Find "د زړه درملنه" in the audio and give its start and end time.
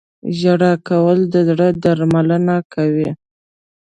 1.33-2.57